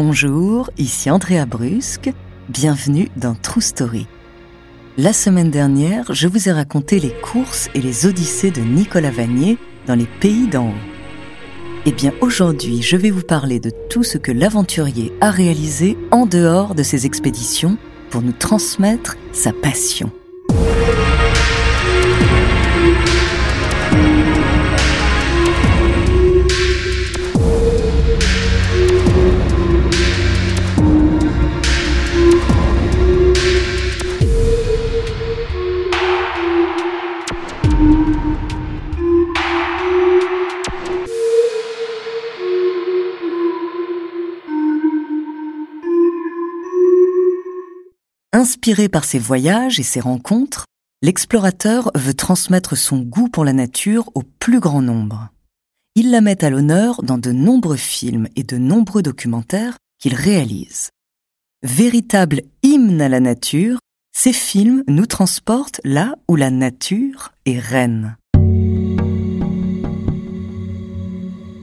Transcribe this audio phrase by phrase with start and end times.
[0.00, 2.12] Bonjour, ici Andrea Brusque,
[2.48, 4.06] bienvenue dans True Story.
[4.96, 9.58] La semaine dernière, je vous ai raconté les courses et les odyssées de Nicolas Vanier
[9.88, 10.84] dans les pays d'en haut.
[11.84, 16.26] Eh bien aujourd'hui, je vais vous parler de tout ce que l'aventurier a réalisé en
[16.26, 17.76] dehors de ses expéditions
[18.10, 20.12] pour nous transmettre sa passion.
[48.38, 50.64] Inspiré par ses voyages et ses rencontres,
[51.02, 55.30] l'explorateur veut transmettre son goût pour la nature au plus grand nombre.
[55.96, 60.90] Il la met à l'honneur dans de nombreux films et de nombreux documentaires qu'il réalise.
[61.64, 63.80] Véritable hymne à la nature,
[64.16, 68.16] ces films nous transportent là où la nature est reine.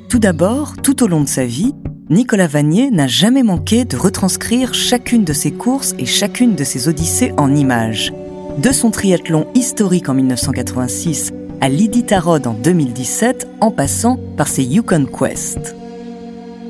[0.09, 1.73] Tout d'abord, tout au long de sa vie,
[2.07, 6.87] Nicolas Vanier n'a jamais manqué de retranscrire chacune de ses courses et chacune de ses
[6.87, 8.13] odyssées en images.
[8.59, 15.07] De son triathlon historique en 1986 à l'Iditarod en 2017, en passant par ses Yukon
[15.07, 15.75] Quest.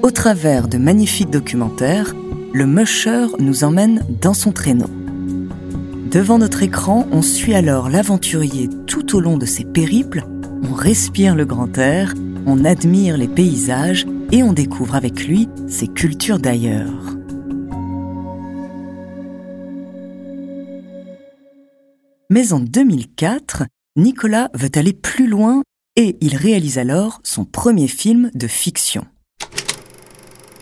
[0.03, 2.15] Au travers de magnifiques documentaires,
[2.53, 4.89] le musher nous emmène dans son traîneau.
[6.09, 10.23] Devant notre écran, on suit alors l'aventurier tout au long de ses périples,
[10.63, 12.13] on respire le grand air,
[12.45, 17.15] on admire les paysages et on découvre avec lui ses cultures d'ailleurs.
[22.29, 23.63] Mais en 2004,
[23.95, 25.63] Nicolas veut aller plus loin
[25.95, 29.05] et il réalise alors son premier film de fiction.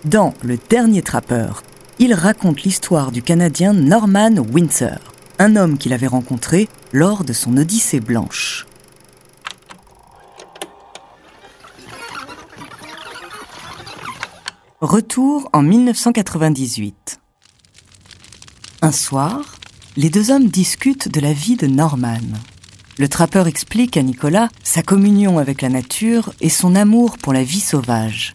[0.05, 1.63] Dans Le Dernier Trappeur,
[1.97, 4.99] il raconte l'histoire du Canadien Norman Windsor,
[5.39, 8.67] un homme qu'il avait rencontré lors de son Odyssée blanche.
[14.83, 17.21] Retour en 1998.
[18.81, 19.55] Un soir,
[19.95, 22.19] les deux hommes discutent de la vie de Norman.
[22.97, 27.45] Le trappeur explique à Nicolas sa communion avec la nature et son amour pour la
[27.45, 28.33] vie sauvage.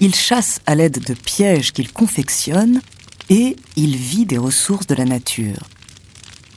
[0.00, 2.80] Il chasse à l'aide de pièges qu'il confectionne
[3.28, 5.68] et il vit des ressources de la nature.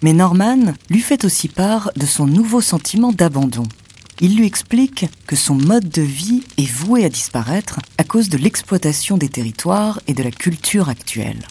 [0.01, 3.67] Mais Norman lui fait aussi part de son nouveau sentiment d'abandon.
[4.21, 8.37] Il lui explique que son mode de vie est voué à disparaître à cause de
[8.37, 11.45] l'exploitation des territoires et de la culture actuelle.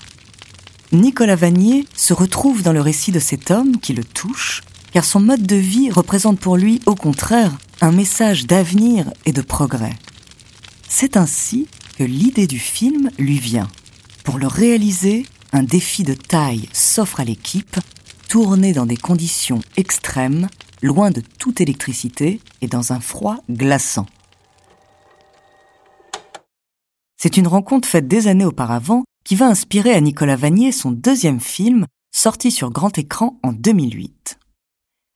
[0.92, 5.20] Nicolas Vanier se retrouve dans le récit de cet homme qui le touche, car son
[5.20, 9.96] mode de vie représente pour lui, au contraire, un message d'avenir et de progrès.
[10.88, 11.66] C'est ainsi
[11.98, 13.68] que l'idée du film lui vient.
[14.22, 17.76] Pour le réaliser, un défi de taille s'offre à l'équipe,
[18.28, 20.48] tourné dans des conditions extrêmes
[20.84, 24.06] loin de toute électricité et dans un froid glaçant.
[27.16, 31.40] C'est une rencontre faite des années auparavant qui va inspirer à Nicolas Vanier son deuxième
[31.40, 34.38] film, sorti sur grand écran en 2008.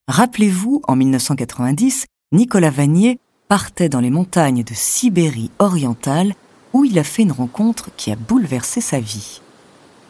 [0.08, 3.18] Rappelez-vous, en 1990, Nicolas Vanier
[3.48, 6.34] partait dans les montagnes de Sibérie orientale
[6.72, 9.42] où il a fait une rencontre qui a bouleversé sa vie.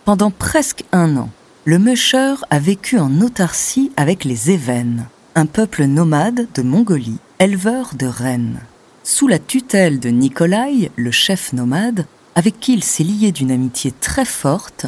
[0.04, 1.30] Pendant presque un an,
[1.64, 5.08] le musher a vécu en autarcie avec les Évènes,
[5.38, 8.60] un peuple nomade de Mongolie, éleveur de rennes.
[9.04, 13.92] Sous la tutelle de Nikolai, le chef nomade, avec qui il s'est lié d'une amitié
[13.92, 14.86] très forte,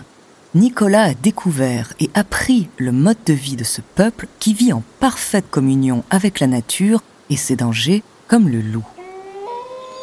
[0.56, 4.82] Nicolas a découvert et appris le mode de vie de ce peuple qui vit en
[4.98, 8.86] parfaite communion avec la nature et ses dangers comme le loup.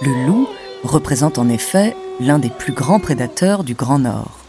[0.01, 0.47] Le loup
[0.85, 4.39] représente en effet l'un des plus grands prédateurs du Grand Nord.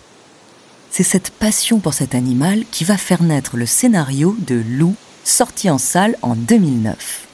[0.93, 4.95] C'est cette passion pour cet animal qui va faire naître le scénario de Loup,
[5.29, 7.27] sorti en salle en 2009.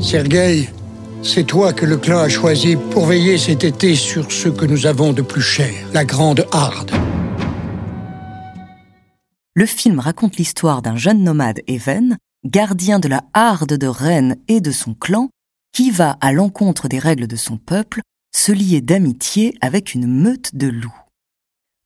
[0.00, 0.70] Sergueï,
[1.22, 4.86] c'est toi que le clan a choisi pour veiller cet été sur ce que nous
[4.86, 6.90] avons de plus cher, la Grande Harde.
[9.54, 14.60] Le film raconte l'histoire d'un jeune nomade Even, gardien de la Harde de Rennes et
[14.60, 15.30] de son clan,
[15.72, 18.00] qui va à l'encontre des règles de son peuple
[18.34, 21.07] se lier d'amitié avec une meute de loups.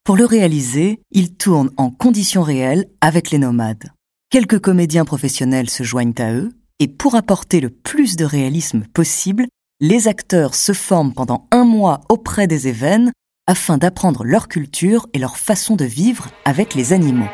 [0.05, 3.93] Pour le réaliser, il tourne en conditions réelles avec les nomades.
[4.31, 6.51] Quelques comédiens professionnels se joignent à eux,
[6.81, 9.47] et pour apporter le plus de réalisme possible,
[9.79, 13.13] les acteurs se forment pendant un mois auprès des événements
[13.47, 17.31] afin d'apprendre leur culture et leur façon de vivre avec les animaux.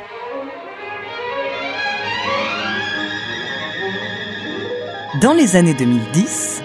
[5.23, 6.61] Dans les années 2010,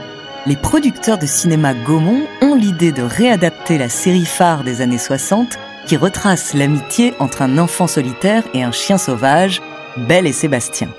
[0.47, 5.57] les producteurs de cinéma Gaumont ont l'idée de réadapter la série phare des années 60
[5.85, 9.61] qui retrace l'amitié entre un enfant solitaire et un chien sauvage,
[9.97, 10.89] Belle et Sébastien.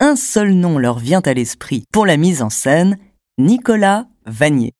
[0.00, 2.98] Un seul nom leur vient à l'esprit pour la mise en scène,
[3.38, 4.72] Nicolas Vanier.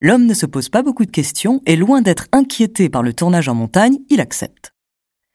[0.00, 3.48] L'homme ne se pose pas beaucoup de questions et loin d'être inquiété par le tournage
[3.48, 4.72] en montagne, il accepte.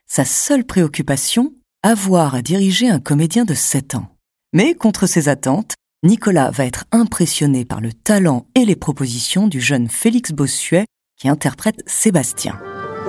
[0.07, 4.07] Sa seule préoccupation, avoir à diriger un comédien de 7 ans.
[4.53, 9.59] Mais contre ses attentes, Nicolas va être impressionné par le talent et les propositions du
[9.59, 10.85] jeune Félix Bossuet
[11.23, 12.59] qui interprète Sébastien.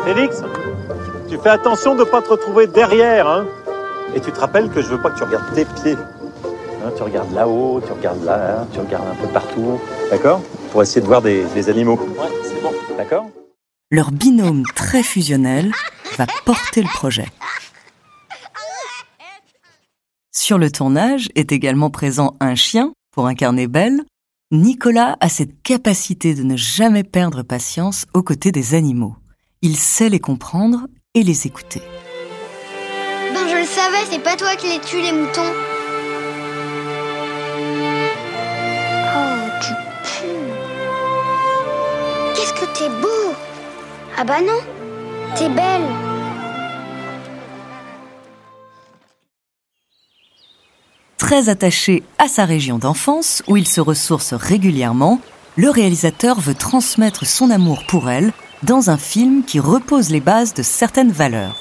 [0.04, 0.40] Félix,
[1.28, 3.44] tu fais attention de ne pas te retrouver derrière, hein
[4.14, 5.96] Et tu te rappelles que je veux pas que tu regardes tes pieds.
[5.96, 9.80] Hein, tu regardes là-haut, tu regardes là, tu regardes un peu partout,
[10.12, 10.40] d'accord?
[10.70, 11.98] Pour essayer de voir des, des animaux.
[12.16, 13.26] Ouais, c'est bon, d'accord?
[13.90, 15.72] Leur binôme très fusionnel
[16.16, 17.26] va porter le projet.
[20.30, 24.04] Sur le tournage est également présent un chien pour incarner Belle.
[24.54, 29.16] Nicolas a cette capacité de ne jamais perdre patience aux côtés des animaux.
[29.62, 31.82] Il sait les comprendre et les écouter.
[33.32, 35.42] Ben je le savais, c'est pas toi qui les tues les moutons.
[39.16, 39.72] Oh, tu
[40.04, 40.28] pues.
[42.36, 43.34] Qu'est-ce que t'es beau
[44.16, 44.60] Ah bah non,
[45.34, 46.13] t'es belle.
[51.24, 55.20] Très attaché à sa région d'enfance, où il se ressource régulièrement,
[55.56, 60.52] le réalisateur veut transmettre son amour pour elle dans un film qui repose les bases
[60.52, 61.56] de certaines valeurs.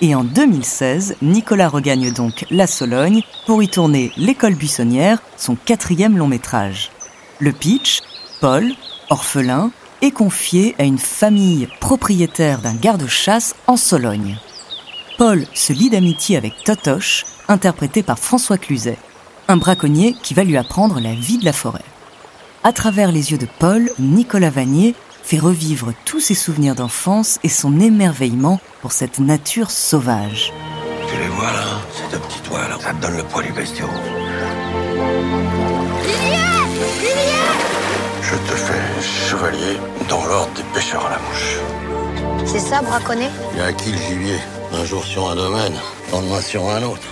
[0.00, 6.18] Et en 2016, Nicolas regagne donc la Sologne pour y tourner L'école buissonnière, son quatrième
[6.18, 6.90] long métrage.
[7.38, 8.00] Le pitch,
[8.40, 8.72] Paul,
[9.10, 9.70] orphelin,
[10.02, 14.38] est confié à une famille propriétaire d'un garde-chasse en Sologne.
[15.16, 18.98] Paul se lie d'amitié avec Totoche, interprété par François Cluzet,
[19.46, 21.84] un braconnier qui va lui apprendre la vie de la forêt.
[22.64, 27.48] À travers les yeux de Paul, Nicolas Vanier fait revivre tous ses souvenirs d'enfance et
[27.48, 30.52] son émerveillement pour cette nature sauvage.
[31.08, 33.52] Tu les vois là Ces deux petits toits là, ça te donne le poids du
[33.52, 33.86] bestiau.
[38.22, 39.78] Je te fais chevalier
[40.08, 41.58] dans l'ordre des pêcheurs à la mouche.
[42.46, 44.38] C'est ça, braconner Il y a acquis le gibier.
[44.76, 45.74] Un jour sur un domaine,
[46.08, 47.06] le lendemain sur un autre.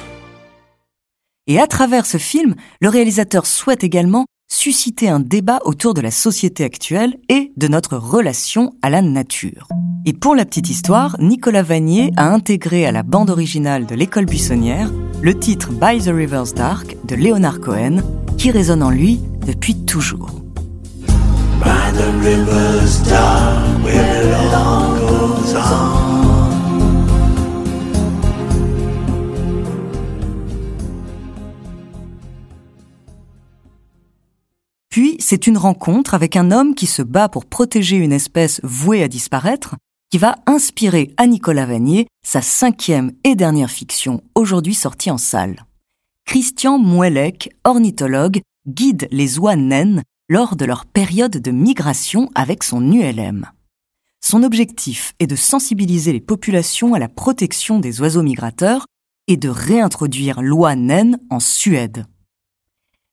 [1.47, 6.11] Et à travers ce film, le réalisateur souhaite également susciter un débat autour de la
[6.11, 9.69] société actuelle et de notre relation à la nature.
[10.07, 14.27] Et pour la petite histoire, Nicolas Vanier a intégré à la bande originale de l'école
[14.27, 14.91] buissonnière
[15.23, 17.99] le titre By the River's Dark de Leonard Cohen,
[18.39, 20.31] qui résonne en lui depuis toujours.
[21.63, 26.12] By the river's dark, where it all goes on.
[35.33, 39.09] C'est une rencontre avec un homme qui se bat pour protéger une espèce vouée à
[39.09, 39.77] disparaître,
[40.11, 45.65] qui va inspirer à Nicolas Vanier sa cinquième et dernière fiction, aujourd'hui sortie en salle.
[46.27, 52.93] Christian Mouellec, ornithologue, guide les oies naines lors de leur période de migration avec son
[52.93, 53.47] ULM.
[54.21, 58.85] Son objectif est de sensibiliser les populations à la protection des oiseaux migrateurs
[59.29, 62.05] et de réintroduire l'oie naine en Suède.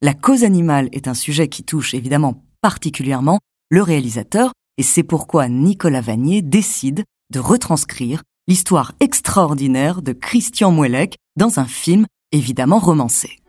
[0.01, 3.39] La cause animale est un sujet qui touche évidemment particulièrement
[3.70, 7.03] le réalisateur et c'est pourquoi Nicolas Vanier décide
[7.34, 13.39] de retranscrire l'histoire extraordinaire de Christian Mouellec dans un film évidemment romancé.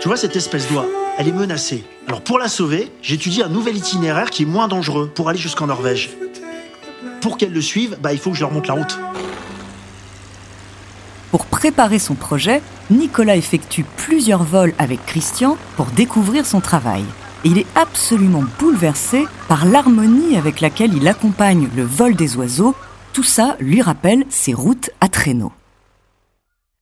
[0.00, 0.86] Tu vois cette espèce d'oie
[1.18, 1.84] elle est menacée.
[2.08, 5.68] Alors pour la sauver, j'étudie un nouvel itinéraire qui est moins dangereux pour aller jusqu'en
[5.68, 6.10] Norvège.
[7.20, 8.98] Pour qu'elle le suive, bah, il faut que je leur montre la route.
[11.30, 17.04] Pour préparer son projet, Nicolas effectue plusieurs vols avec Christian pour découvrir son travail.
[17.44, 22.74] Il est absolument bouleversé par l'harmonie avec laquelle il accompagne le vol des oiseaux.
[23.12, 25.52] Tout ça lui rappelle ses routes à traîneau.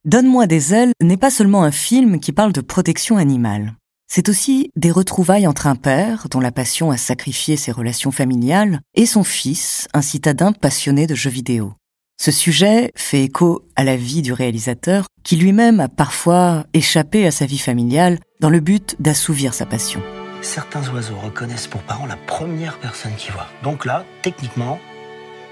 [0.05, 3.75] Donne-moi des ailes n'est pas seulement un film qui parle de protection animale.
[4.07, 8.81] C'est aussi des retrouvailles entre un père, dont la passion a sacrifié ses relations familiales,
[8.95, 11.75] et son fils, un citadin passionné de jeux vidéo.
[12.19, 17.31] Ce sujet fait écho à la vie du réalisateur, qui lui-même a parfois échappé à
[17.31, 20.03] sa vie familiale dans le but d'assouvir sa passion.
[20.41, 23.49] Certains oiseaux reconnaissent pour parent la première personne qu'ils voient.
[23.63, 24.79] Donc là, techniquement,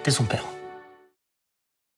[0.02, 0.44] t'es son père.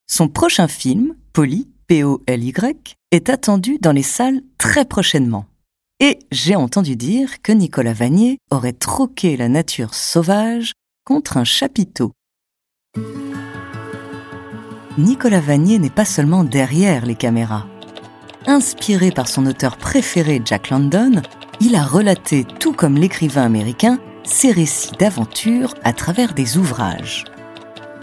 [0.05, 5.45] Son prochain film, Polly, P-O-L-Y, est attendu dans les salles très prochainement.
[5.99, 10.73] Et j'ai entendu dire que Nicolas Vanier aurait troqué la nature sauvage
[11.05, 12.11] contre un chapiteau.
[14.97, 17.65] Nicolas Vanier n'est pas seulement derrière les caméras.
[18.47, 21.21] Inspiré par son auteur préféré Jack London,
[21.59, 27.25] il a relaté, tout comme l'écrivain américain, ses récits d'aventure à travers des ouvrages.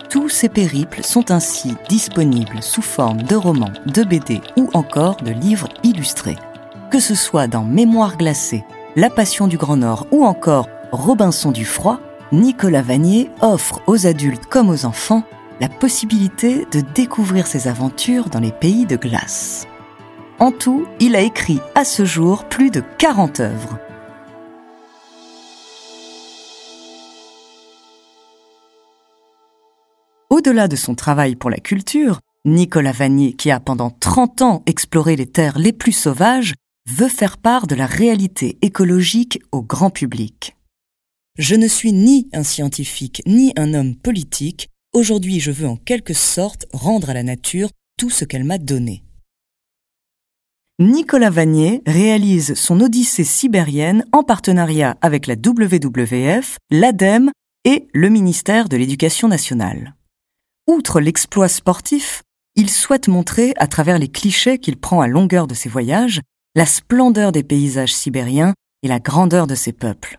[0.09, 5.33] Tous ces périples sont ainsi disponibles sous forme de romans, de BD ou encore de
[5.33, 6.39] livres illustrés.
[6.93, 8.63] Que ce soit dans Mémoire glacée,
[8.95, 11.99] La Passion du Grand Nord ou encore Robinson du Froid,
[12.31, 15.25] Nicolas Vanier offre aux adultes comme aux enfants
[15.61, 19.67] la possibilité de découvrir ses aventures dans les pays de glace.
[20.41, 23.79] En tout, il a écrit à ce jour plus de 40 œuvres.
[30.31, 35.17] Au-delà de son travail pour la culture, Nicolas Vanier, qui a pendant 30 ans exploré
[35.17, 36.55] les terres les plus sauvages,
[36.87, 40.57] veut faire part de la réalité écologique au grand public.
[41.39, 46.15] Je ne suis ni un scientifique ni un homme politique, aujourd'hui je veux en quelque
[46.15, 49.03] sorte rendre à la nature tout ce qu'elle m'a donné.
[50.81, 57.31] Nicolas Vanier réalise son Odyssée sibérienne en partenariat avec la WWF, l'ADEME
[57.65, 59.95] et le ministère de l'Éducation nationale.
[60.67, 62.23] Outre l'exploit sportif,
[62.57, 66.21] il souhaite montrer, à travers les clichés qu'il prend à longueur de ses voyages,
[66.57, 70.19] la splendeur des paysages sibériens et la grandeur de ses peuples.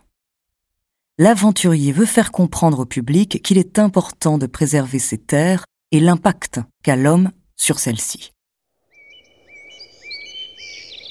[1.18, 6.60] L'aventurier veut faire comprendre au public qu'il est important de préserver ces terres et l'impact
[6.82, 8.32] qu'a l'homme sur celles-ci.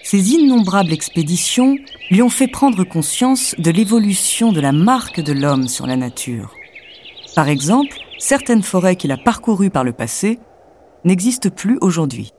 [0.04, 1.76] Ces innombrables expéditions
[2.12, 6.54] lui ont fait prendre conscience de l'évolution de la marque de l'homme sur la nature.
[7.34, 10.38] Par exemple, certaines forêts qu'il a parcourues par le passé
[11.04, 12.32] n'existent plus aujourd'hui.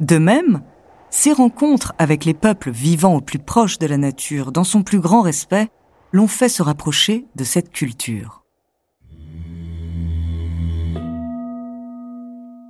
[0.00, 0.62] De même,
[1.10, 5.00] ses rencontres avec les peuples vivant au plus proche de la nature, dans son plus
[5.00, 5.68] grand respect,
[6.12, 8.44] l'ont fait se rapprocher de cette culture.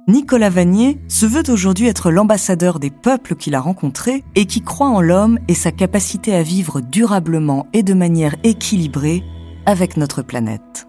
[0.08, 4.88] Nicolas Vanier se veut aujourd'hui être l'ambassadeur des peuples qu'il a rencontrés et qui croient
[4.88, 9.22] en l'homme et sa capacité à vivre durablement et de manière équilibrée
[9.66, 10.88] avec notre planète.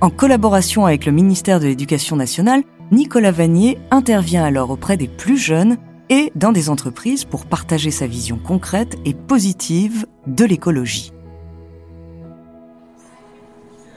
[0.00, 5.36] En collaboration avec le ministère de l'Éducation nationale, Nicolas Vanier intervient alors auprès des plus
[5.36, 5.76] jeunes
[6.08, 11.12] et dans des entreprises pour partager sa vision concrète et positive de l'écologie.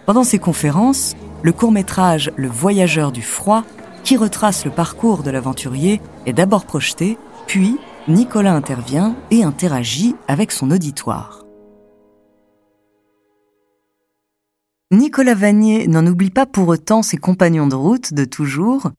[0.05, 3.63] Pendant ces conférences, le court-métrage Le Voyageur du froid,
[4.03, 7.17] qui retrace le parcours de l'aventurier, est d'abord projeté,
[7.47, 7.77] puis
[8.09, 11.45] Nicolas intervient et interagit avec son auditoire.
[14.91, 18.91] Nicolas Vanier n'en oublie pas pour autant ses compagnons de route de toujours.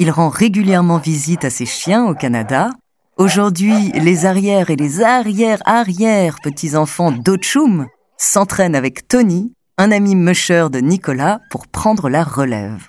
[0.00, 2.70] Il rend régulièrement visite à ses chiens au Canada.
[3.16, 7.86] Aujourd'hui, les arrières et les arrières-arrières petits-enfants d'Ochum
[8.18, 12.88] s'entraînent avec Tony, un ami musher de Nicolas, pour prendre la relève.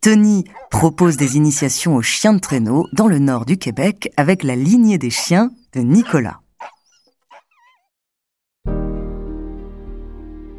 [0.00, 4.56] Tony propose des initiations aux chiens de traîneau dans le nord du Québec avec la
[4.56, 6.41] lignée des chiens de Nicolas.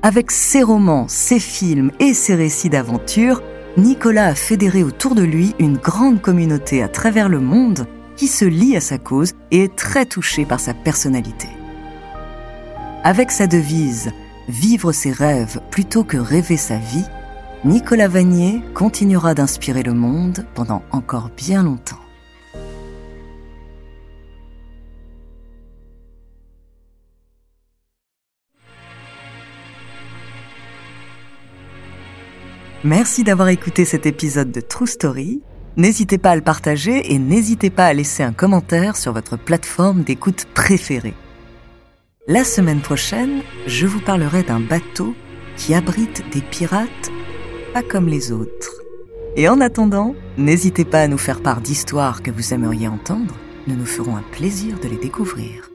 [0.06, 3.42] Avec ses romans, ses films et ses récits d'aventure,
[3.78, 8.44] Nicolas a fédéré autour de lui une grande communauté à travers le monde qui se
[8.44, 11.48] lie à sa cause et est très touchée par sa personnalité.
[13.06, 14.12] Avec sa devise
[14.50, 17.06] Vivre ses rêves plutôt que rêver sa vie,
[17.64, 22.03] Nicolas Vanier continuera d'inspirer le monde pendant encore bien longtemps.
[32.86, 35.42] Merci d'avoir écouté cet épisode de True Story.
[35.78, 40.04] N'hésitez pas à le partager et n'hésitez pas à laisser un commentaire sur votre plateforme
[40.04, 41.14] d'écoute préférée.
[42.28, 45.16] La semaine prochaine, je vous parlerai d'un bateau
[45.56, 47.10] qui abrite des pirates
[47.74, 48.82] pas comme les autres.
[49.38, 53.36] Et en attendant, n'hésitez pas à nous faire part d'histoires que vous aimeriez entendre.
[53.66, 55.72] Nous nous ferons un plaisir de les découvrir.